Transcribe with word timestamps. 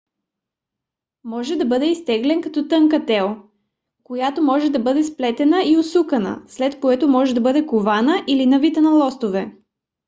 може 1.23 1.55
да 1.55 1.65
бъде 1.65 1.85
изтеглен 1.85 2.41
като 2.41 2.67
тънка 2.67 3.05
тел 3.05 3.37
която 4.03 4.41
може 4.41 4.69
да 4.69 4.79
бъде 4.79 5.03
сплетена 5.03 5.63
и 5.65 5.77
усукана 5.77 6.43
след 6.47 6.79
което 6.79 7.07
може 7.07 7.33
да 7.35 7.41
бъде 7.41 7.65
кована 7.65 8.23
или 8.27 8.45
навита 8.45 8.81
на 8.81 9.07
листове 9.07 9.53